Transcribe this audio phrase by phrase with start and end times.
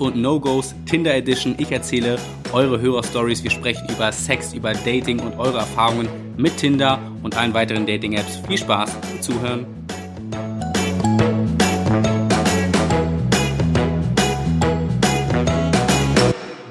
[0.00, 1.54] und No-Gos Tinder Edition.
[1.58, 2.18] Ich erzähle
[2.52, 3.44] eure Hörer-Stories.
[3.44, 8.40] Wir sprechen über Sex, über Dating und eure Erfahrungen mit Tinder und allen weiteren Dating-Apps.
[8.48, 9.66] Viel Spaß beim Zuhören.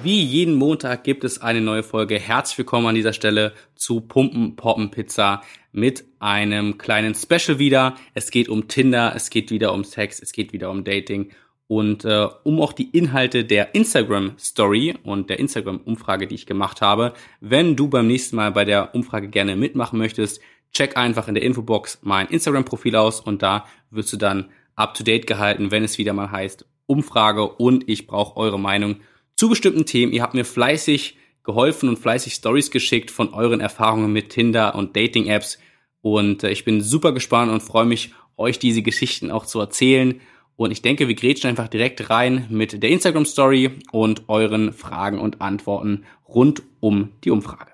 [0.01, 2.17] Wie jeden Montag gibt es eine neue Folge.
[2.17, 7.95] Herzlich willkommen an dieser Stelle zu Pumpen Poppen Pizza mit einem kleinen Special wieder.
[8.15, 11.29] Es geht um Tinder, es geht wieder um Sex, es geht wieder um Dating
[11.69, 16.47] und äh, um auch die Inhalte der Instagram Story und der Instagram Umfrage, die ich
[16.47, 17.13] gemacht habe.
[17.41, 20.41] Wenn du beim nächsten Mal bei der Umfrage gerne mitmachen möchtest,
[20.73, 24.95] check einfach in der Infobox mein Instagram Profil aus und da wirst du dann up
[24.95, 29.01] to date gehalten, wenn es wieder mal heißt Umfrage und ich brauche eure Meinung
[29.35, 30.11] zu bestimmten Themen.
[30.11, 34.97] Ihr habt mir fleißig geholfen und fleißig Stories geschickt von euren Erfahrungen mit Tinder und
[34.97, 35.59] Dating-Apps.
[36.01, 40.19] Und äh, ich bin super gespannt und freue mich, euch diese Geschichten auch zu erzählen.
[40.59, 45.17] Und ich denke, wir grätschen einfach direkt rein mit der Instagram Story und euren Fragen
[45.17, 47.71] und Antworten rund um die Umfrage.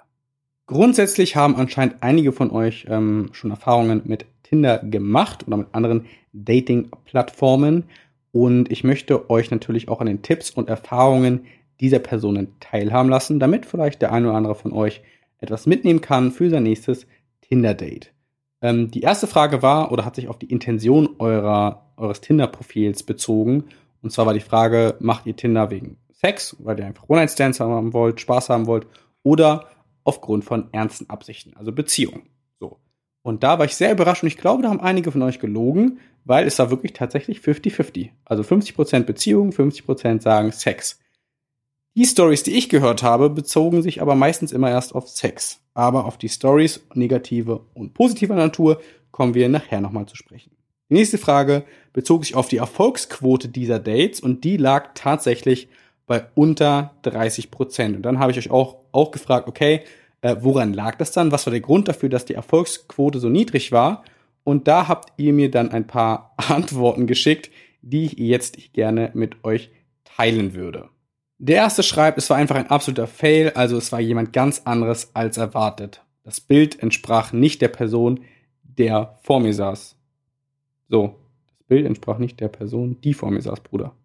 [0.67, 6.05] Grundsätzlich haben anscheinend einige von euch ähm, schon Erfahrungen mit Tinder gemacht oder mit anderen
[6.33, 7.85] Dating-Plattformen.
[8.31, 11.47] Und ich möchte euch natürlich auch an den Tipps und Erfahrungen
[11.79, 15.01] dieser Personen teilhaben lassen, damit vielleicht der eine oder andere von euch
[15.39, 17.07] etwas mitnehmen kann für sein nächstes
[17.41, 18.13] Tinder-Date.
[18.61, 23.65] Ähm, die erste Frage war oder hat sich auf die Intention eurer, eures Tinder-Profils bezogen.
[24.01, 27.93] Und zwar war die Frage, macht ihr Tinder wegen Sex, weil ihr einfach One-Night-Stands haben
[27.93, 28.87] wollt, Spaß haben wollt
[29.23, 29.67] oder
[30.03, 32.29] aufgrund von ernsten Absichten, also Beziehungen.
[32.59, 32.79] So.
[33.23, 35.99] Und da war ich sehr überrascht und ich glaube, da haben einige von euch gelogen,
[36.23, 38.11] weil es war wirklich tatsächlich 50-50.
[38.23, 40.99] Also 50% Beziehung, 50% sagen Sex.
[41.95, 45.61] Die Stories, die ich gehört habe, bezogen sich aber meistens immer erst auf Sex.
[45.73, 50.51] Aber auf die Stories negative und positiver Natur kommen wir nachher nochmal zu sprechen.
[50.89, 55.67] Die nächste Frage bezog sich auf die Erfolgsquote dieser Dates und die lag tatsächlich
[56.05, 59.81] bei unter 30% Und dann habe ich euch auch, auch gefragt, okay,
[60.21, 61.31] äh, woran lag das dann?
[61.31, 64.03] Was war der Grund dafür, dass die Erfolgsquote so niedrig war?
[64.43, 67.49] Und da habt ihr mir dann ein paar Antworten geschickt,
[67.81, 69.71] die ich jetzt gerne mit euch
[70.03, 70.89] teilen würde.
[71.37, 75.11] Der erste schreibt, es war einfach ein absoluter Fail, also es war jemand ganz anderes
[75.13, 76.01] als erwartet.
[76.23, 78.21] Das Bild entsprach nicht der Person,
[78.63, 79.95] der vor mir saß.
[80.87, 81.15] So,
[81.47, 83.95] das Bild entsprach nicht der Person, die vor mir saß, Bruder.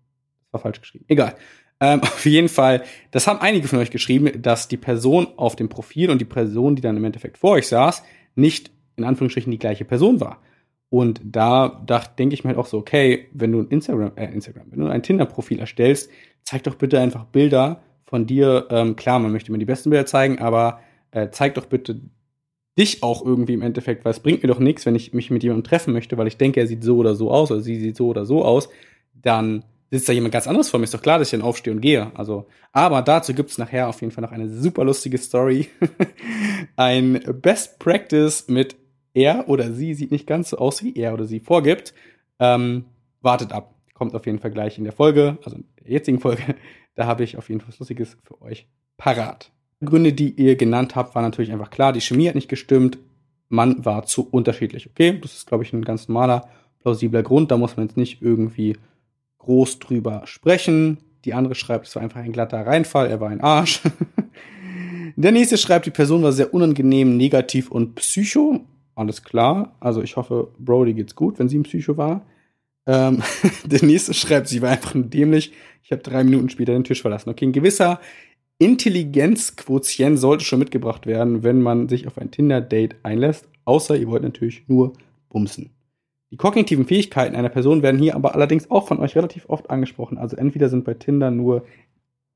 [0.45, 1.05] Das war falsch geschrieben.
[1.09, 1.35] Egal.
[1.81, 5.69] Ähm, auf jeden Fall, das haben einige von euch geschrieben, dass die Person auf dem
[5.69, 8.03] Profil und die Person, die dann im Endeffekt vor euch saß,
[8.35, 10.41] nicht in Anführungsstrichen die gleiche Person war.
[10.91, 14.33] Und da dachte, denke ich mir halt auch so, okay, wenn du ein Instagram, äh,
[14.33, 16.11] Instagram, wenn du ein Tinder-Profil erstellst,
[16.43, 18.67] zeig doch bitte einfach Bilder von dir.
[18.71, 20.81] Ähm, klar, man möchte mir die besten Bilder zeigen, aber
[21.13, 22.01] äh, zeig doch bitte
[22.79, 25.43] dich auch irgendwie im Endeffekt, weil es bringt mir doch nichts, wenn ich mich mit
[25.43, 27.97] jemandem treffen möchte, weil ich denke, er sieht so oder so aus oder sie sieht
[27.97, 28.69] so oder so aus,
[29.15, 30.85] dann sitzt da jemand ganz anderes vor mir.
[30.85, 32.13] Ist doch klar, dass ich dann aufstehe und gehe.
[32.15, 35.69] Also, aber dazu gibt's nachher auf jeden Fall noch eine super lustige Story.
[36.77, 38.77] Ein Best Practice mit
[39.13, 41.93] er oder sie sieht nicht ganz so aus, wie er oder sie vorgibt.
[42.39, 42.85] Ähm,
[43.21, 43.75] wartet ab.
[43.95, 46.43] Kommt auf jeden Fall gleich in der Folge, also in der jetzigen Folge.
[46.97, 49.53] Da habe ich auf jeden Fall was Lustiges für euch parat.
[49.85, 51.93] Gründe, die ihr genannt habt, waren natürlich einfach klar.
[51.93, 52.99] Die Chemie hat nicht gestimmt.
[53.49, 54.89] Man war zu unterschiedlich.
[54.89, 56.49] Okay, das ist, glaube ich, ein ganz normaler,
[56.81, 57.51] plausibler Grund.
[57.51, 58.77] Da muss man jetzt nicht irgendwie
[59.39, 60.99] groß drüber sprechen.
[61.25, 63.81] Die andere schreibt, es war einfach ein glatter Reinfall, er war ein Arsch.
[65.17, 68.61] Der nächste schreibt, die Person war sehr unangenehm, negativ und psycho.
[68.95, 69.77] Alles klar.
[69.81, 72.25] Also ich hoffe, Brody geht's gut, wenn sie ein Psycho war.
[72.87, 73.23] Ähm,
[73.65, 75.53] der nächste schreibt, sie war einfach nur dämlich.
[75.83, 77.31] Ich habe drei Minuten später den Tisch verlassen.
[77.31, 78.01] Okay, ein gewisser
[78.61, 83.49] Intelligenzquotient sollte schon mitgebracht werden, wenn man sich auf ein Tinder-Date einlässt.
[83.65, 84.93] Außer ihr wollt natürlich nur
[85.31, 85.71] bumsen.
[86.31, 90.19] Die kognitiven Fähigkeiten einer Person werden hier aber allerdings auch von euch relativ oft angesprochen.
[90.19, 91.65] Also entweder sind bei Tinder nur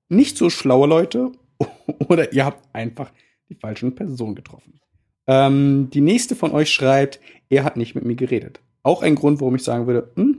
[0.09, 1.31] nicht so schlaue Leute
[2.09, 3.13] oder ihr habt einfach
[3.51, 4.81] die falschen Personen getroffen.
[5.27, 8.61] Ähm, die nächste von euch schreibt, er hat nicht mit mir geredet.
[8.83, 10.39] Auch ein Grund, warum ich sagen würde, hm,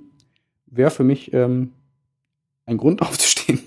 [0.66, 1.74] wäre für mich ähm,
[2.66, 3.60] ein Grund aufzustehen.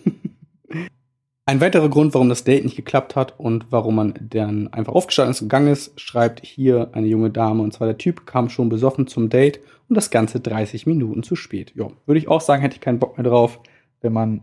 [1.49, 5.31] Ein weiterer Grund, warum das Date nicht geklappt hat und warum man dann einfach aufgestanden
[5.31, 7.63] ist gegangen ist, schreibt hier eine junge Dame.
[7.63, 9.59] Und zwar der Typ kam schon besoffen zum Date
[9.89, 11.73] und das Ganze 30 Minuten zu spät.
[11.75, 13.61] Ja, würde ich auch sagen, hätte ich keinen Bock mehr drauf,
[14.03, 14.43] wenn man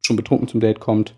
[0.00, 1.14] schon betrunken zum Date kommt.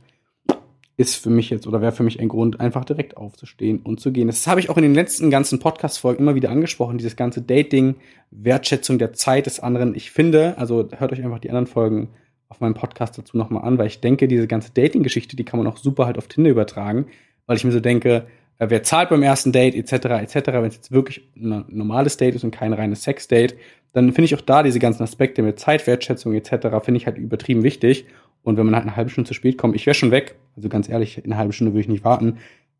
[0.96, 4.10] Ist für mich jetzt oder wäre für mich ein Grund, einfach direkt aufzustehen und zu
[4.10, 4.26] gehen.
[4.26, 7.94] Das habe ich auch in den letzten ganzen Podcast-Folgen immer wieder angesprochen, dieses ganze Dating,
[8.32, 9.94] Wertschätzung der Zeit des anderen.
[9.94, 12.08] Ich finde, also hört euch einfach die anderen Folgen
[12.50, 15.66] auf meinem Podcast dazu nochmal an, weil ich denke, diese ganze Dating-Geschichte, die kann man
[15.66, 17.06] auch super halt auf Tinder übertragen,
[17.46, 18.26] weil ich mir so denke,
[18.58, 19.92] äh, wer zahlt beim ersten Date etc.
[20.22, 20.34] etc.
[20.52, 23.56] Wenn es jetzt wirklich ein normales Date ist und kein reines Sex-Date,
[23.92, 26.68] dann finde ich auch da diese ganzen Aspekte mit Zeitwertschätzung etc.
[26.84, 28.06] finde ich halt übertrieben wichtig
[28.42, 30.36] Und wenn man halt eine halbe Stunde zu spät kommt, ich wäre schon weg.
[30.56, 32.38] Also ganz ehrlich, in einer halben Stunde würde ich nicht warten.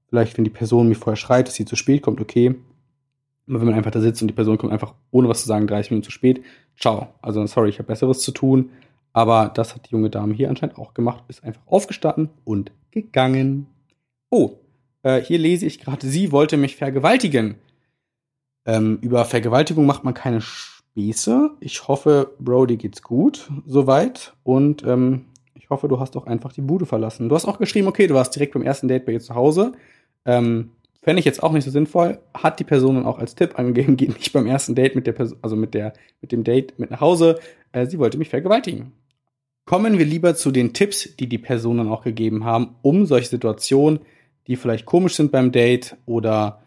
[0.08, 2.55] Vielleicht, wenn die Person mir vorher schreit, dass sie zu spät kommt, okay.
[3.49, 5.66] Aber wenn man einfach da sitzt und die Person kommt einfach, ohne was zu sagen,
[5.66, 6.43] 30 Minuten zu spät,
[6.78, 7.08] ciao.
[7.23, 8.70] Also sorry, ich habe Besseres zu tun.
[9.12, 13.66] Aber das hat die junge Dame hier anscheinend auch gemacht, ist einfach aufgestanden und gegangen.
[14.30, 14.58] Oh,
[15.02, 17.56] äh, hier lese ich gerade, sie wollte mich vergewaltigen.
[18.66, 21.50] Ähm, über Vergewaltigung macht man keine Späße.
[21.60, 24.34] Ich hoffe, Brody geht's gut soweit.
[24.44, 27.28] Und ähm, ich hoffe, du hast auch einfach die Bude verlassen.
[27.28, 29.72] Du hast auch geschrieben, okay, du warst direkt beim ersten Date bei ihr zu Hause.
[30.24, 30.70] Ähm,
[31.02, 32.18] Fände ich jetzt auch nicht so sinnvoll.
[32.34, 35.12] Hat die Person dann auch als Tipp angegeben, geht nicht beim ersten Date mit der
[35.12, 37.38] Person, also mit der, mit dem Date mit nach Hause.
[37.72, 38.93] Äh, sie wollte mich vergewaltigen.
[39.64, 44.00] Kommen wir lieber zu den Tipps, die die Personen auch gegeben haben, um solche Situationen,
[44.46, 46.62] die vielleicht komisch sind beim Date oder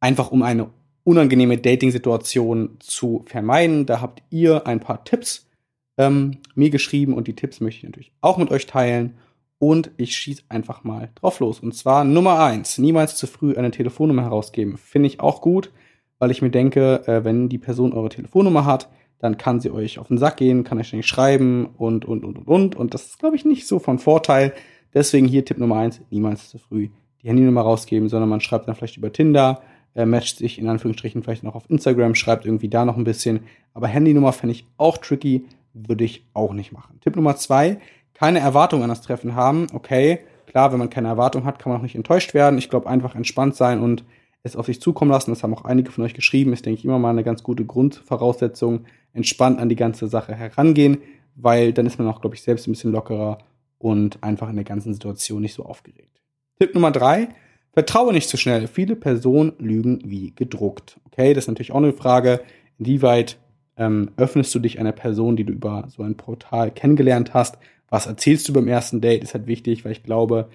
[0.00, 0.70] einfach um eine
[1.04, 3.86] unangenehme Dating-Situation zu vermeiden.
[3.86, 5.48] Da habt ihr ein paar Tipps
[5.96, 9.14] ähm, mir geschrieben und die Tipps möchte ich natürlich auch mit euch teilen.
[9.60, 11.58] Und ich schieße einfach mal drauf los.
[11.58, 14.76] Und zwar Nummer eins, niemals zu früh eine Telefonnummer herausgeben.
[14.76, 15.72] Finde ich auch gut,
[16.20, 19.98] weil ich mir denke, äh, wenn die Person eure Telefonnummer hat, dann kann sie euch
[19.98, 22.76] auf den Sack gehen, kann euch ständig schreiben und, und, und, und, und.
[22.76, 24.52] Und das ist, glaube ich, nicht so von Vorteil.
[24.94, 26.88] Deswegen hier Tipp Nummer eins, niemals zu früh
[27.22, 29.62] die Handynummer rausgeben, sondern man schreibt dann vielleicht über Tinder,
[29.94, 33.40] äh, matcht sich in Anführungsstrichen vielleicht noch auf Instagram, schreibt irgendwie da noch ein bisschen.
[33.74, 35.44] Aber Handynummer fände ich auch tricky,
[35.74, 36.98] würde ich auch nicht machen.
[37.00, 37.78] Tipp Nummer zwei,
[38.14, 39.66] keine Erwartung an das Treffen haben.
[39.72, 42.58] Okay, klar, wenn man keine Erwartung hat, kann man auch nicht enttäuscht werden.
[42.58, 44.04] Ich glaube, einfach entspannt sein und
[44.42, 45.30] es auf sich zukommen lassen.
[45.30, 46.52] Das haben auch einige von euch geschrieben.
[46.52, 48.84] Ist, denke ich, immer mal eine ganz gute Grundvoraussetzung.
[49.12, 50.98] Entspannt an die ganze Sache herangehen,
[51.34, 53.38] weil dann ist man auch, glaube ich, selbst ein bisschen lockerer
[53.78, 56.20] und einfach in der ganzen Situation nicht so aufgeregt.
[56.58, 57.28] Tipp Nummer drei,
[57.72, 58.66] vertraue nicht zu schnell.
[58.66, 60.98] Viele Personen lügen wie gedruckt.
[61.06, 62.40] Okay, das ist natürlich auch eine Frage,
[62.78, 63.38] inwieweit
[63.76, 67.58] ähm, öffnest du dich einer Person, die du über so ein Portal kennengelernt hast,
[67.88, 70.48] was erzählst du beim ersten Date, ist halt wichtig, weil ich glaube,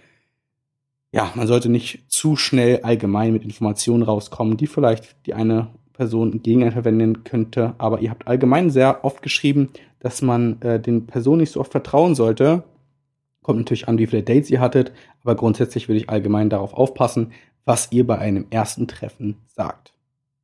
[1.11, 6.41] ja, man sollte nicht zu schnell allgemein mit Informationen rauskommen, die vielleicht die eine Person
[6.43, 7.75] gegen einen verwenden könnte.
[7.77, 9.69] Aber ihr habt allgemein sehr oft geschrieben,
[9.99, 12.63] dass man äh, den Personen nicht so oft vertrauen sollte.
[13.41, 17.31] Kommt natürlich an, wie viele Dates ihr hattet, aber grundsätzlich würde ich allgemein darauf aufpassen,
[17.65, 19.93] was ihr bei einem ersten Treffen sagt.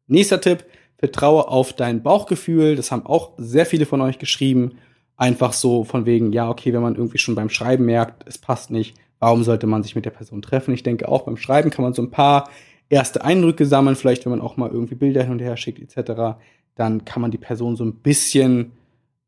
[0.07, 0.65] Nächster Tipp,
[0.97, 2.75] vertraue auf dein Bauchgefühl.
[2.75, 4.73] Das haben auch sehr viele von euch geschrieben
[5.19, 8.71] einfach so von wegen, ja, okay, wenn man irgendwie schon beim Schreiben merkt, es passt
[8.71, 10.73] nicht, warum sollte man sich mit der Person treffen?
[10.73, 12.49] Ich denke, auch beim Schreiben kann man so ein paar
[12.89, 16.39] erste Eindrücke sammeln, vielleicht wenn man auch mal irgendwie Bilder hin und her schickt, etc.,
[16.75, 18.71] dann kann man die Person so ein bisschen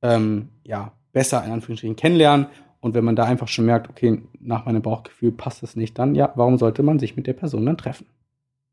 [0.02, 2.48] ähm, ja, besser in Anführungsstrichen kennenlernen.
[2.80, 6.16] Und wenn man da einfach schon merkt, okay, nach meinem Bauchgefühl passt es nicht, dann
[6.16, 8.08] ja, warum sollte man sich mit der Person dann treffen?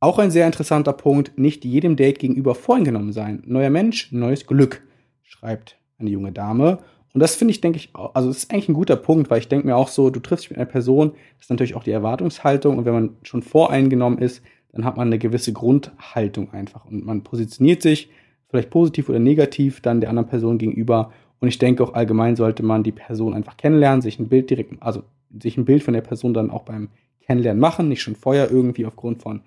[0.01, 3.43] Auch ein sehr interessanter Punkt, nicht jedem Date gegenüber voreingenommen sein.
[3.47, 4.83] Neuer Mensch, neues Glück,
[5.25, 6.79] schreibt eine junge Dame.
[7.13, 9.49] Und das finde ich, denke ich, also das ist eigentlich ein guter Punkt, weil ich
[9.49, 11.91] denke mir auch so, du triffst dich mit einer Person, das ist natürlich auch die
[11.91, 17.05] Erwartungshaltung und wenn man schon voreingenommen ist, dann hat man eine gewisse Grundhaltung einfach und
[17.05, 18.11] man positioniert sich
[18.49, 22.63] vielleicht positiv oder negativ dann der anderen Person gegenüber und ich denke auch allgemein sollte
[22.63, 25.03] man die Person einfach kennenlernen, sich ein Bild direkt, also
[25.41, 26.89] sich ein Bild von der Person dann auch beim
[27.21, 29.43] Kennenlernen machen, nicht schon vorher irgendwie aufgrund von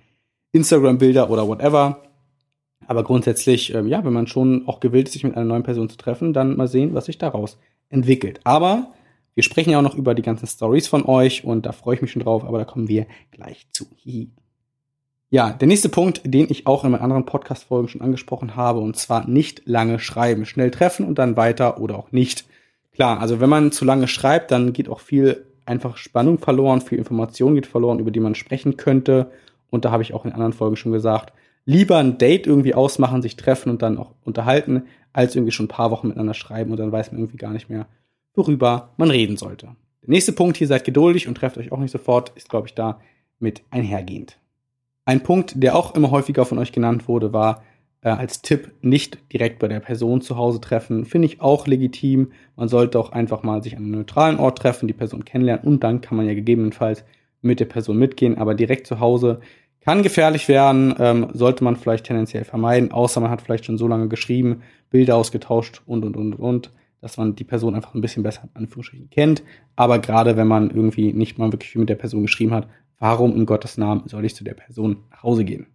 [0.54, 2.02] Instagram-Bilder oder whatever,
[2.88, 5.90] aber grundsätzlich, ähm, ja, wenn man schon auch gewillt ist, sich mit einer neuen Person
[5.90, 7.58] zu treffen, dann mal sehen, was sich daraus
[7.90, 8.42] entwickelt.
[8.44, 8.92] Aber
[9.34, 12.02] wir sprechen ja auch noch über die ganzen Stories von euch und da freue ich
[12.02, 13.86] mich schon drauf, aber da kommen wir gleich zu.
[15.34, 18.98] Ja, der nächste Punkt, den ich auch in meinen anderen Podcast-Folgen schon angesprochen habe, und
[18.98, 20.46] zwar nicht lange schreiben.
[20.46, 22.44] Schnell treffen und dann weiter oder auch nicht.
[22.92, 26.98] Klar, also wenn man zu lange schreibt, dann geht auch viel einfach Spannung verloren, viel
[26.98, 29.32] Information geht verloren, über die man sprechen könnte.
[29.70, 31.32] Und da habe ich auch in anderen Folgen schon gesagt,
[31.64, 34.84] lieber ein Date irgendwie ausmachen, sich treffen und dann auch unterhalten,
[35.14, 37.70] als irgendwie schon ein paar Wochen miteinander schreiben und dann weiß man irgendwie gar nicht
[37.70, 37.88] mehr,
[38.36, 39.68] worüber man reden sollte.
[40.02, 42.74] Der nächste Punkt hier, seid geduldig und trefft euch auch nicht sofort, ist, glaube ich,
[42.74, 43.00] da
[43.40, 44.41] mit einhergehend.
[45.12, 47.64] Ein Punkt, der auch immer häufiger von euch genannt wurde, war
[48.00, 51.04] äh, als Tipp nicht direkt bei der Person zu Hause treffen.
[51.04, 52.32] Finde ich auch legitim.
[52.56, 55.84] Man sollte auch einfach mal sich an einem neutralen Ort treffen, die Person kennenlernen und
[55.84, 57.04] dann kann man ja gegebenenfalls
[57.42, 58.38] mit der Person mitgehen.
[58.38, 59.42] Aber direkt zu Hause
[59.82, 63.90] kann gefährlich werden, ähm, sollte man vielleicht tendenziell vermeiden, außer man hat vielleicht schon so
[63.90, 68.24] lange geschrieben, Bilder ausgetauscht und, und, und, und, dass man die Person einfach ein bisschen
[68.24, 69.44] besser in Anführungsstrichen kennt.
[69.76, 72.70] Aber gerade wenn man irgendwie nicht mal wirklich viel mit der Person geschrieben hat,
[73.02, 75.68] warum in Gottes Namen soll ich zu der Person nach Hause gehen?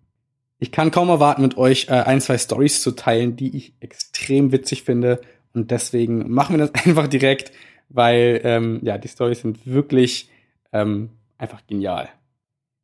[0.59, 4.53] Ich kann kaum erwarten, mit euch äh, ein, zwei Stories zu teilen, die ich extrem
[4.53, 5.21] witzig finde.
[5.53, 7.53] Und deswegen machen wir das einfach direkt,
[7.91, 10.31] weil ähm, ja, die Stories sind wirklich
[10.73, 12.09] ähm, einfach genial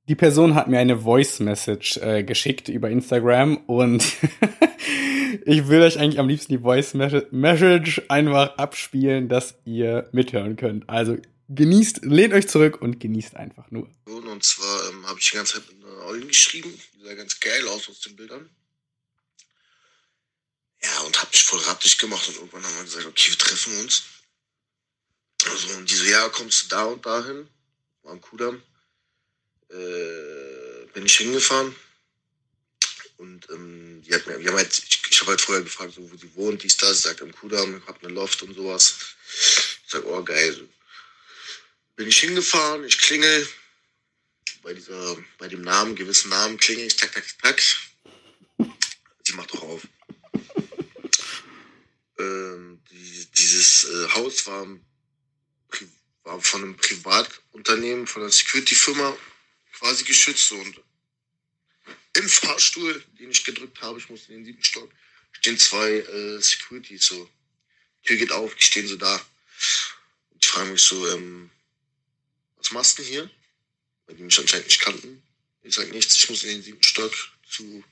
[0.08, 4.04] die Person hat mir eine Voice Message äh, geschickt über Instagram und
[5.44, 10.88] ich will euch eigentlich am liebsten die Voice Message einfach abspielen, dass ihr mithören könnt.
[10.88, 11.16] Also
[11.54, 13.88] genießt, lehnt euch zurück und genießt einfach nur.
[14.04, 16.80] Und zwar ähm, habe ich die ganze Zeit mit einer Ollen geschrieben.
[16.94, 18.48] Die sah ganz geil aus aus den Bildern.
[20.82, 23.80] Ja, und habe mich voll rattig gemacht und irgendwann haben wir gesagt, okay, wir treffen
[23.80, 24.02] uns.
[25.44, 27.48] Also, und die so, ja, kommst du da und dahin?
[28.02, 28.62] War am Kudamm.
[29.70, 31.74] Äh, bin ich hingefahren.
[33.16, 36.10] Und ähm, die hat mir, wir haben halt, ich, ich habe halt vorher gefragt, so,
[36.10, 38.54] wo sie wohnt, die ist da, sie sagt am Kudamm, ich habe eine Loft und
[38.54, 38.96] sowas.
[39.32, 40.68] Ich sag, oh geil.
[41.96, 43.48] Bin ich hingefahren, ich klingel,
[44.62, 47.62] bei dieser, bei dem Namen, gewissen Namen klingel ich, tak, tak, tak.
[49.24, 49.82] Sie macht auch auf.
[52.18, 54.66] Ähm, die, dieses äh, Haus war,
[56.24, 59.16] war von einem Privatunternehmen, von einer Security-Firma
[59.72, 60.80] quasi geschützt und
[62.14, 64.90] im Fahrstuhl, den ich gedrückt habe, ich musste in den siebten Stock,
[65.32, 67.28] stehen zwei äh, Securities so.
[68.04, 69.14] Tür geht auf, die stehen so da.
[70.30, 71.50] Und ich frage mich so, ähm,
[72.62, 73.28] was machst du hier?
[74.06, 75.22] Weil die mich anscheinend nicht kannten.
[75.62, 77.12] Ich sage nichts, ich muss in den siebten Stock
[77.48, 77.84] zu,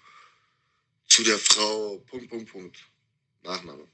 [1.08, 2.78] zu der Frau, Punkt, Punkt, Punkt.
[3.42, 3.86] Nachname.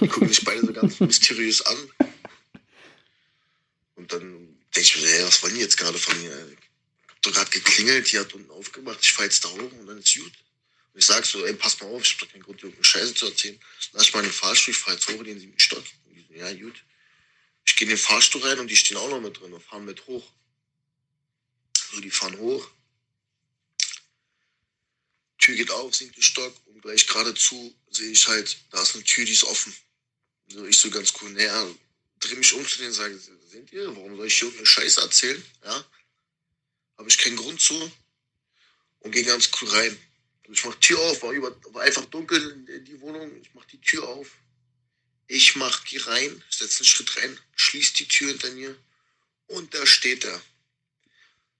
[0.00, 1.90] Die gucken sich beide so ganz mysteriös an.
[3.94, 6.48] Und dann denke ich mir, hey, was wollen die jetzt gerade von mir?
[6.50, 6.58] Ich
[7.08, 9.98] hab doch gerade geklingelt, die hat unten aufgemacht, ich fahr jetzt da hoch und dann
[9.98, 10.32] ist gut.
[10.92, 13.14] Und ich sag so, ey, pass mal auf, ich hab doch keinen Grund, irgendeine Scheiße
[13.14, 13.58] zu erzählen.
[13.92, 15.84] Lass mal den Fahrstuhl, ich fahr jetzt hoch in den siebten Stock.
[16.06, 16.82] Und die so, ja, gut.
[17.64, 19.84] Ich gehe in den Fahrstuhl rein und die stehen auch noch mit drin und fahren
[19.84, 20.24] mit hoch.
[21.90, 22.68] So, die fahren hoch.
[25.38, 29.24] Tür geht auf, siebter Stock und gleich geradezu sehe ich halt, da ist eine Tür,
[29.24, 29.74] die ist offen.
[30.48, 31.68] So, ich so ganz cool, naja,
[32.20, 35.00] dreh mich um zu denen und sage, seht ihr, warum soll ich hier irgendeine Scheiße
[35.00, 35.42] erzählen?
[35.64, 35.84] Ja?
[36.96, 37.92] Habe ich keinen Grund zu.
[39.00, 39.98] Und gehe ganz cool rein.
[40.48, 43.34] Ich mach Tür auf, war, über, war einfach dunkel in die Wohnung.
[43.40, 44.30] Ich mach die Tür auf.
[45.28, 48.76] Ich mach die rein, setze einen Schritt rein, schließe die Tür hinter mir.
[49.46, 50.42] Und da steht er.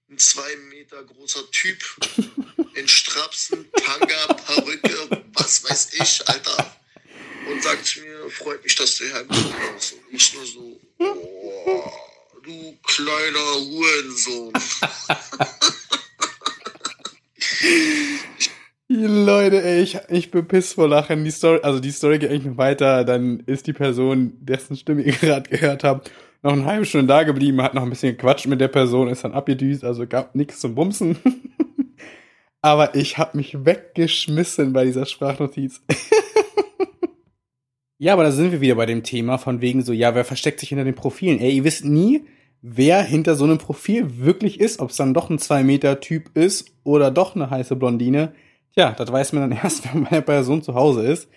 [0.09, 1.83] Ein zwei Meter großer Typ
[2.75, 6.77] in Strapsen, Tanga, Perücke, was weiß ich, Alter.
[7.49, 9.93] Und sagt zu mir, freut mich, dass du herkommst.
[9.93, 11.91] Und ich nur so, oh,
[12.43, 14.53] du kleiner Hurensohn.
[19.07, 21.23] Leute, ey, ich, ich bin piss vor Lachen.
[21.23, 23.03] Die Story, also die Story geht eigentlich noch weiter.
[23.03, 27.23] Dann ist die Person, dessen Stimme ihr gerade gehört habt, noch eine halbe Stunde da
[27.23, 30.59] geblieben, hat noch ein bisschen gequatscht mit der Person, ist dann abgedüst, also gab nichts
[30.59, 31.17] zum Bumsen.
[32.61, 35.81] Aber ich hab mich weggeschmissen bei dieser Sprachnotiz.
[37.97, 40.61] ja, aber da sind wir wieder bei dem Thema von wegen so, ja, wer versteckt
[40.61, 41.41] sich hinter den Profilen?
[41.41, 42.23] Ey, ihr wisst nie,
[42.61, 47.11] wer hinter so einem Profil wirklich ist, ob es dann doch ein 2-Meter-Typ ist oder
[47.11, 48.33] doch eine heiße Blondine.
[48.73, 51.29] Tja, das weiß man dann erst, wenn meine Person zu Hause ist.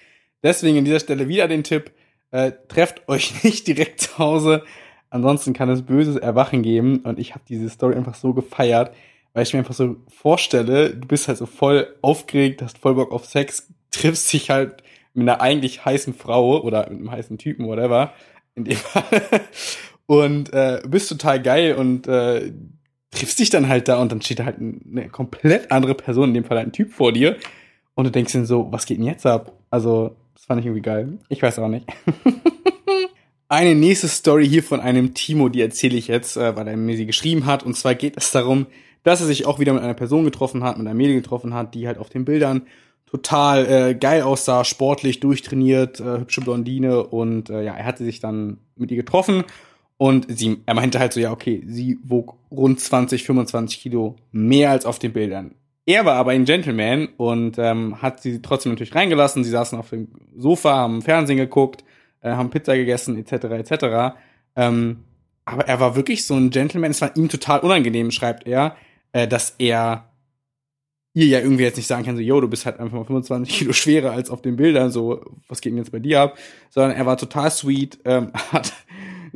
[0.43, 1.93] Deswegen an dieser Stelle wieder den Tipp,
[2.31, 4.65] äh, trefft euch nicht direkt zu Hause,
[5.11, 6.99] Ansonsten kann es böses Erwachen geben.
[7.01, 8.95] Und ich habe diese Story einfach so gefeiert,
[9.33, 13.13] weil ich mir einfach so vorstelle, du bist halt so voll aufgeregt, hast voll Bock
[13.13, 14.83] auf Sex, triffst dich halt
[15.15, 18.13] mit einer eigentlich heißen Frau oder mit einem heißen Typen, whatever,
[18.55, 19.23] in dem Fall,
[20.07, 22.53] und äh, bist total geil und äh,
[23.11, 26.35] triffst dich dann halt da und dann steht da halt eine komplett andere Person, in
[26.35, 27.37] dem Fall ein Typ vor dir
[27.95, 29.53] und du denkst dir so, was geht denn jetzt ab?
[29.71, 31.19] Also, das fand ich irgendwie geil.
[31.29, 31.87] Ich weiß auch nicht.
[33.49, 36.97] eine nächste Story hier von einem Timo, die erzähle ich jetzt, äh, weil er mir
[36.97, 37.63] sie geschrieben hat.
[37.63, 38.67] Und zwar geht es darum,
[39.03, 41.75] dass er sich auch wieder mit einer Person getroffen hat, mit einer Mädel getroffen hat,
[41.75, 42.67] die halt auf den Bildern
[43.07, 48.19] total äh, geil aussah, sportlich, durchtrainiert, äh, hübsche Blondine und äh, ja, er hatte sich
[48.19, 49.45] dann mit ihr getroffen
[49.99, 54.71] und sie, er meinte halt so, ja, okay, sie wog rund 20, 25 Kilo mehr
[54.71, 55.55] als auf den Bildern.
[55.87, 59.45] Er war aber ein Gentleman und ähm, hat sie trotzdem natürlich reingelassen.
[59.45, 61.85] Sie saßen auf dem Sofa, haben Fernsehen geguckt
[62.27, 64.17] äh, haben Pizza gegessen, etc., etc.
[64.57, 65.05] Ähm,
[65.45, 66.91] aber er war wirklich so ein Gentleman.
[66.91, 68.77] Es war ihm total unangenehm, schreibt er,
[69.13, 70.11] äh, dass er
[71.15, 73.57] ihr ja irgendwie jetzt nicht sagen kann, so, yo, du bist halt einfach mal 25
[73.57, 76.39] Kilo schwerer als auf den Bildern, so, was geht denn jetzt bei dir ab?
[76.69, 78.73] Sondern er war total sweet, ähm, hat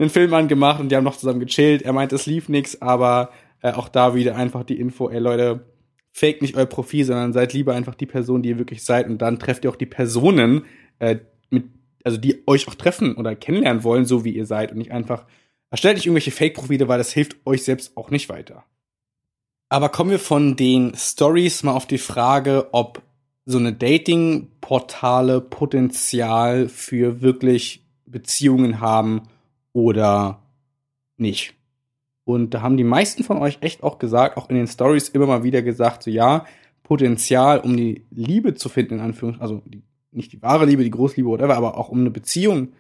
[0.00, 1.82] einen Film angemacht und die haben noch zusammen gechillt.
[1.82, 3.30] Er meint, es lief nix, aber
[3.62, 5.66] äh, auch da wieder einfach die Info, ey Leute,
[6.12, 9.18] fake nicht euer Profil, sondern seid lieber einfach die Person, die ihr wirklich seid und
[9.18, 10.64] dann trefft ihr auch die Personen,
[10.98, 11.18] äh,
[11.50, 11.64] mit
[12.02, 15.26] also die euch auch treffen oder kennenlernen wollen, so wie ihr seid und nicht einfach
[15.70, 18.64] erstellt nicht irgendwelche Fake-Profile, weil das hilft euch selbst auch nicht weiter.
[19.68, 23.02] Aber kommen wir von den Stories mal auf die Frage, ob
[23.44, 29.22] so eine Dating-Portale Potenzial für wirklich Beziehungen haben
[29.72, 30.42] oder
[31.16, 31.54] nicht.
[32.24, 35.26] Und da haben die meisten von euch echt auch gesagt, auch in den Stories immer
[35.26, 36.44] mal wieder gesagt, so ja,
[36.82, 40.90] Potenzial, um die Liebe zu finden, in Anführungszeichen, also die nicht die wahre Liebe, die
[40.90, 42.72] Großliebe, whatever, aber auch um eine Beziehung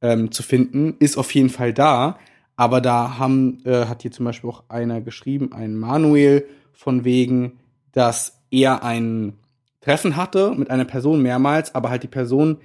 [0.00, 2.18] ähm, zu finden, ist auf jeden Fall da.
[2.56, 7.58] Aber da haben, äh, hat hier zum Beispiel auch einer geschrieben, ein Manuel, von wegen,
[7.92, 9.34] dass er ein
[9.80, 12.58] Treffen hatte mit einer Person mehrmals, aber halt die Person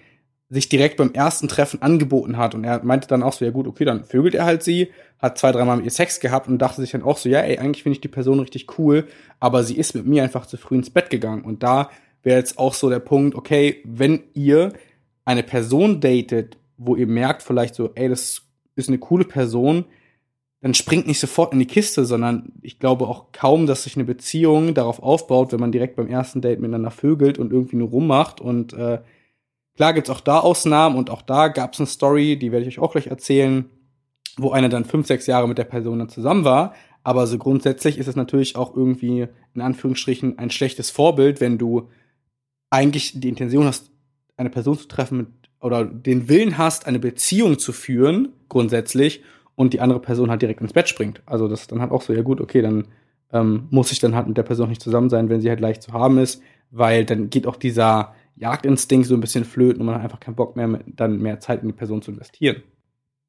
[0.50, 2.54] sich direkt beim ersten Treffen angeboten hat.
[2.54, 5.38] Und er meinte dann auch so, ja gut, okay, dann vögelt er halt sie, hat
[5.38, 7.84] zwei, dreimal mit ihr Sex gehabt und dachte sich dann auch so, ja, ey, eigentlich
[7.84, 9.08] finde ich die Person richtig cool,
[9.40, 11.44] aber sie ist mit mir einfach zu früh ins Bett gegangen.
[11.44, 11.90] Und da
[12.22, 14.74] wäre jetzt auch so der Punkt, okay, wenn ihr
[15.26, 18.44] eine Person datet, wo ihr merkt vielleicht so, ey, das
[18.76, 19.86] ist eine coole Person,
[20.62, 24.06] dann springt nicht sofort in die Kiste, sondern ich glaube auch kaum, dass sich eine
[24.06, 28.40] Beziehung darauf aufbaut, wenn man direkt beim ersten Date miteinander vögelt und irgendwie nur rummacht
[28.40, 29.00] und äh,
[29.76, 32.84] Klar gibt's auch da Ausnahmen und auch da gab's eine Story, die werde ich euch
[32.84, 33.66] auch gleich erzählen,
[34.38, 36.74] wo einer dann fünf, sechs Jahre mit der Person dann zusammen war.
[37.04, 41.90] Aber so grundsätzlich ist es natürlich auch irgendwie in Anführungsstrichen ein schlechtes Vorbild, wenn du
[42.70, 43.92] eigentlich die Intention hast,
[44.38, 45.28] eine Person zu treffen mit,
[45.60, 49.22] oder den Willen hast, eine Beziehung zu führen, grundsätzlich,
[49.56, 51.22] und die andere Person halt direkt ins Bett springt.
[51.26, 52.88] Also das ist dann halt auch so, ja gut, okay, dann
[53.32, 55.84] ähm, muss ich dann halt mit der Person nicht zusammen sein, wenn sie halt leicht
[55.84, 59.96] zu haben ist, weil dann geht auch dieser Jagdinstinkt so ein bisschen flöten und man
[59.96, 62.64] hat einfach keinen Bock mehr, dann mehr Zeit in die Person zu investieren.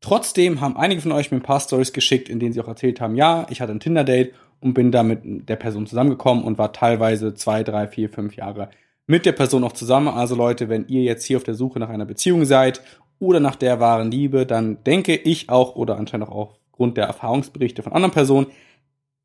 [0.01, 3.01] Trotzdem haben einige von euch mir ein paar Stories geschickt, in denen sie auch erzählt
[3.01, 6.73] haben, ja, ich hatte ein Tinder-Date und bin da mit der Person zusammengekommen und war
[6.73, 8.71] teilweise zwei, drei, vier, fünf Jahre
[9.07, 10.09] mit der Person auch zusammen.
[10.09, 12.83] Also Leute, wenn ihr jetzt hier auf der Suche nach einer Beziehung seid
[13.19, 17.83] oder nach der wahren Liebe, dann denke ich auch oder anscheinend auch aufgrund der Erfahrungsberichte
[17.83, 18.47] von anderen Personen,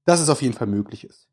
[0.06, 1.28] dass es auf jeden Fall möglich ist.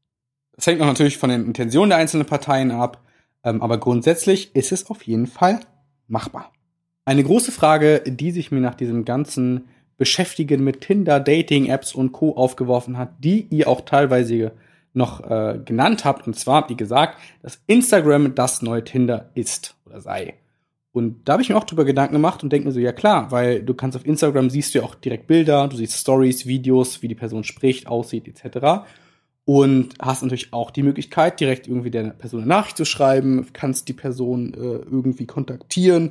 [0.52, 3.02] Das hängt auch natürlich von den Intentionen der einzelnen Parteien ab.
[3.46, 5.60] Ähm, aber grundsätzlich ist es auf jeden Fall
[6.08, 6.52] machbar.
[7.04, 12.36] Eine große Frage, die sich mir nach diesem ganzen Beschäftigen mit Tinder, Dating-Apps und Co.
[12.36, 14.52] aufgeworfen hat, die ihr auch teilweise
[14.92, 16.26] noch äh, genannt habt.
[16.26, 20.34] Und zwar habt ihr gesagt, dass Instagram das neue Tinder ist oder sei.
[20.90, 23.30] Und da habe ich mir auch drüber Gedanken gemacht und denke mir so, ja klar,
[23.30, 27.02] weil du kannst auf Instagram siehst du ja auch direkt Bilder, du siehst Stories, Videos,
[27.02, 28.86] wie die Person spricht, aussieht, etc
[29.46, 33.88] und hast natürlich auch die Möglichkeit, direkt irgendwie der Person eine Nachricht zu schreiben, kannst
[33.88, 34.58] die Person äh,
[34.90, 36.10] irgendwie kontaktieren.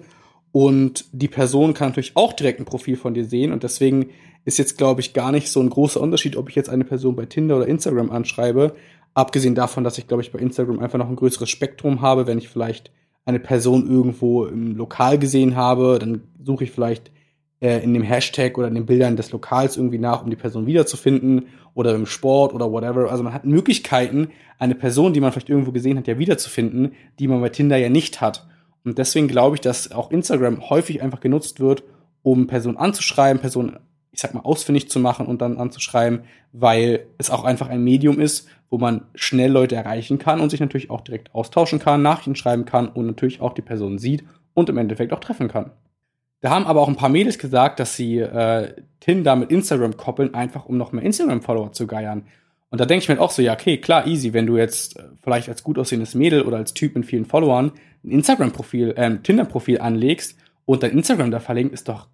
[0.54, 3.52] Und die Person kann natürlich auch direkt ein Profil von dir sehen.
[3.52, 4.08] Und deswegen
[4.46, 7.18] ist jetzt, glaube ich, gar nicht so ein großer Unterschied, ob ich jetzt eine Person
[7.18, 8.74] bei Tinder oder Instagram anschreibe,
[9.14, 12.38] abgesehen davon, dass ich, glaube ich, bei Instagram einfach noch ein größeres Spektrum habe, wenn
[12.38, 12.90] ich vielleicht
[13.26, 17.12] eine Person irgendwo im Lokal gesehen habe, dann suche ich vielleicht
[17.60, 20.68] äh, in dem Hashtag oder in den Bildern des Lokals irgendwie nach, um die Person
[20.68, 23.12] wiederzufinden oder im Sport oder whatever.
[23.12, 27.28] Also man hat Möglichkeiten, eine Person, die man vielleicht irgendwo gesehen hat, ja wiederzufinden, die
[27.28, 28.48] man bei Tinder ja nicht hat.
[28.84, 31.84] Und deswegen glaube ich, dass auch Instagram häufig einfach genutzt wird,
[32.24, 33.78] um Personen anzuschreiben, Personen,
[34.12, 36.22] ich sag mal, ausfindig zu machen und dann anzuschreiben,
[36.54, 40.62] weil es auch einfach ein Medium ist, wo man schnell Leute erreichen kann und sich
[40.62, 44.70] natürlich auch direkt austauschen kann, Nachrichten schreiben kann und natürlich auch die Person sieht und
[44.70, 45.72] im Endeffekt auch treffen kann.
[46.46, 50.36] Da haben aber auch ein paar Mädels gesagt, dass sie äh, Tinder mit Instagram koppeln,
[50.36, 52.28] einfach um noch mehr Instagram-Follower zu geiern.
[52.70, 55.06] Und da denke ich mir auch so, ja, okay, klar, easy, wenn du jetzt äh,
[55.24, 57.72] vielleicht als gut aussehendes Mädel oder als Typ mit vielen Followern
[58.04, 62.10] ein Instagram-Profil, äh, Tinder-Profil anlegst und dein Instagram da verlinkt, ist doch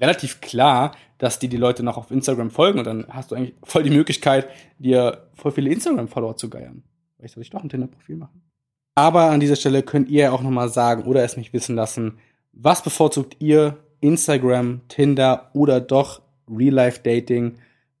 [0.00, 3.54] relativ klar, dass die die Leute noch auf Instagram folgen und dann hast du eigentlich
[3.64, 4.46] voll die Möglichkeit,
[4.78, 6.84] dir voll viele Instagram-Follower zu geiern.
[7.16, 8.42] Vielleicht soll ich doch ein Tinder-Profil machen.
[8.94, 12.18] Aber an dieser Stelle könnt ihr auch nochmal sagen oder es mich wissen lassen,
[12.52, 13.78] was bevorzugt ihr?
[14.00, 17.54] Instagram, Tinder oder doch Real-Life-Dating?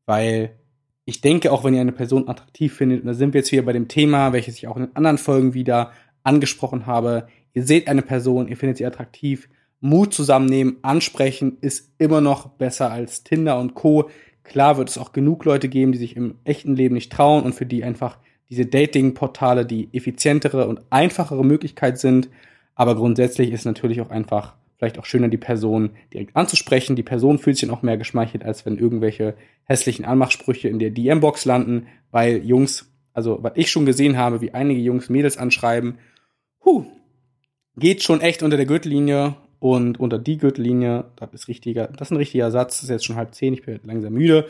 [0.06, 0.56] Weil
[1.04, 3.62] ich denke, auch wenn ihr eine Person attraktiv findet, und da sind wir jetzt wieder
[3.62, 8.02] bei dem Thema, welches ich auch in anderen Folgen wieder angesprochen habe, ihr seht eine
[8.02, 9.48] Person, ihr findet sie attraktiv,
[9.80, 14.10] Mut zusammennehmen, ansprechen ist immer noch besser als Tinder und Co.
[14.44, 17.54] Klar wird es auch genug Leute geben, die sich im echten Leben nicht trauen und
[17.54, 18.18] für die einfach
[18.50, 22.28] diese Dating-Portale die effizientere und einfachere Möglichkeit sind.
[22.74, 26.96] Aber grundsätzlich ist natürlich auch einfach vielleicht auch schöner, die Person direkt anzusprechen.
[26.96, 30.88] Die Person fühlt sich dann auch mehr geschmeichelt, als wenn irgendwelche hässlichen Anmachsprüche in der
[30.88, 35.98] DM-Box landen, weil Jungs, also was ich schon gesehen habe, wie einige Jungs Mädels anschreiben,
[36.64, 36.86] huh,
[37.76, 42.12] geht schon echt unter der Gürtellinie und unter die Gürtellinie, das ist richtiger, das ist
[42.12, 44.46] ein richtiger Satz, das ist jetzt schon halb zehn, ich bin langsam müde.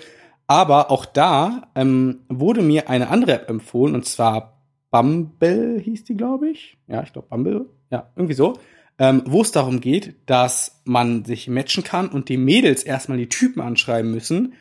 [0.47, 4.60] Aber auch da ähm, wurde mir eine andere App empfohlen, und zwar
[4.91, 6.79] Bumble hieß die, glaube ich.
[6.89, 8.59] Ja, ich glaube Bumble ja, irgendwie so.
[8.99, 13.29] Ähm, wo es darum geht, dass man sich matchen kann und die Mädels erstmal die
[13.29, 14.53] Typen anschreiben müssen,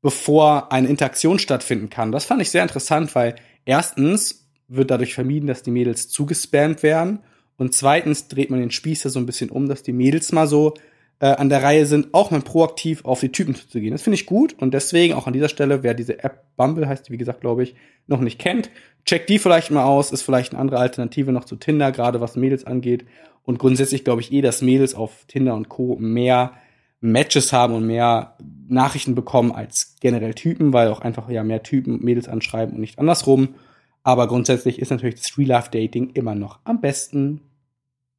[0.00, 2.10] bevor eine Interaktion stattfinden kann.
[2.10, 7.20] Das fand ich sehr interessant, weil erstens wird dadurch vermieden, dass die Mädels zugespammt werden
[7.56, 10.46] und zweitens dreht man den Spieß ja so ein bisschen um, dass die Mädels mal
[10.46, 10.74] so
[11.22, 13.92] äh, an der Reihe sind, auch mal proaktiv auf die Typen zu gehen.
[13.92, 17.12] Das finde ich gut und deswegen auch an dieser Stelle, wer diese App Bumble heißt,
[17.12, 17.76] wie gesagt, glaube ich,
[18.08, 18.70] noch nicht kennt,
[19.04, 22.34] checkt die vielleicht mal aus, ist vielleicht eine andere Alternative noch zu Tinder, gerade was
[22.34, 23.04] Mädels angeht.
[23.44, 25.96] Und grundsätzlich glaube ich eh, dass Mädels auf Tinder und Co.
[25.96, 26.54] mehr
[27.00, 32.02] Matches haben und mehr Nachrichten bekommen als generell Typen, weil auch einfach ja mehr Typen
[32.02, 33.54] Mädels anschreiben und nicht andersrum.
[34.02, 37.42] Aber grundsätzlich ist natürlich das Real-Life-Dating immer noch am besten.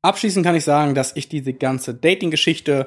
[0.04, 2.86] Abschließend kann ich sagen, dass ich diese ganze Dating-Geschichte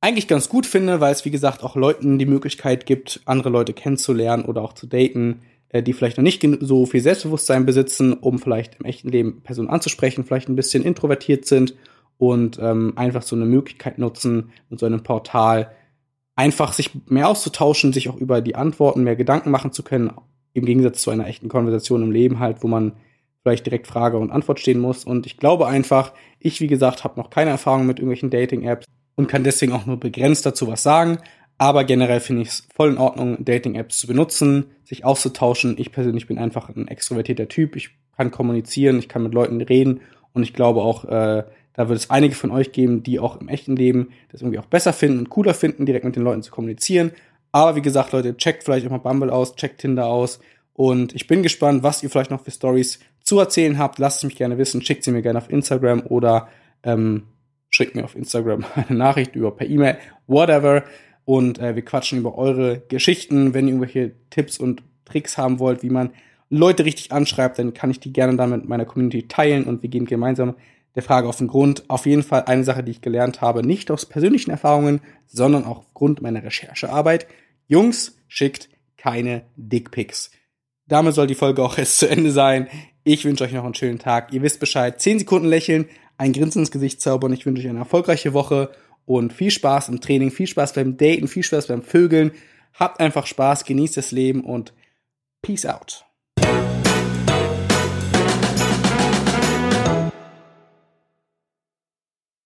[0.00, 3.72] eigentlich ganz gut finde, weil es, wie gesagt, auch Leuten die Möglichkeit gibt, andere Leute
[3.72, 8.40] kennenzulernen oder auch zu daten, äh, die vielleicht noch nicht so viel Selbstbewusstsein besitzen, um
[8.40, 11.76] vielleicht im echten Leben Personen anzusprechen, vielleicht ein bisschen introvertiert sind
[12.18, 15.70] und ähm, einfach so eine Möglichkeit nutzen, mit so einem Portal
[16.34, 20.10] einfach sich mehr auszutauschen, sich auch über die Antworten mehr Gedanken machen zu können,
[20.54, 22.94] im Gegensatz zu einer echten Konversation im Leben halt, wo man
[23.46, 25.04] vielleicht direkt Frage und Antwort stehen muss.
[25.04, 29.28] Und ich glaube einfach, ich, wie gesagt, habe noch keine Erfahrung mit irgendwelchen Dating-Apps und
[29.28, 31.18] kann deswegen auch nur begrenzt dazu was sagen.
[31.56, 35.76] Aber generell finde ich es voll in Ordnung, Dating-Apps zu benutzen, sich auszutauschen.
[35.78, 37.76] Ich persönlich bin einfach ein extrovertierter Typ.
[37.76, 40.00] Ich kann kommunizieren, ich kann mit Leuten reden
[40.32, 43.48] und ich glaube auch, äh, da wird es einige von euch geben, die auch im
[43.48, 46.50] echten Leben das irgendwie auch besser finden und cooler finden, direkt mit den Leuten zu
[46.50, 47.12] kommunizieren.
[47.52, 50.40] Aber wie gesagt, Leute, checkt vielleicht auch mal Bumble aus, checkt Tinder aus.
[50.72, 53.98] Und ich bin gespannt, was ihr vielleicht noch für Stories zu erzählen habt.
[53.98, 54.80] Lasst es mich gerne wissen.
[54.80, 56.48] Schickt sie mir gerne auf Instagram oder
[56.84, 57.24] ähm,
[57.68, 60.84] schickt mir auf Instagram eine Nachricht über per E-Mail, whatever.
[61.24, 63.52] Und äh, wir quatschen über eure Geschichten.
[63.52, 66.10] Wenn ihr irgendwelche Tipps und Tricks haben wollt, wie man
[66.48, 69.90] Leute richtig anschreibt, dann kann ich die gerne dann mit meiner Community teilen und wir
[69.90, 70.54] gehen gemeinsam
[70.94, 71.90] der Frage auf den Grund.
[71.90, 75.78] Auf jeden Fall eine Sache, die ich gelernt habe, nicht aus persönlichen Erfahrungen, sondern auch
[75.78, 77.26] aufgrund meiner Recherchearbeit.
[77.66, 80.30] Jungs, schickt keine Dickpics.
[80.86, 82.68] Damit soll die Folge auch erst zu Ende sein.
[83.08, 84.32] Ich wünsche euch noch einen schönen Tag.
[84.32, 85.00] Ihr wisst Bescheid.
[85.00, 85.88] Zehn Sekunden lächeln,
[86.18, 87.32] ein Grinsen ins Gesicht zaubern.
[87.32, 88.72] Ich wünsche euch eine erfolgreiche Woche
[89.04, 92.32] und viel Spaß im Training, viel Spaß beim Daten, viel Spaß beim Vögeln.
[92.74, 94.72] Habt einfach Spaß, genießt das Leben und
[95.40, 96.05] Peace out.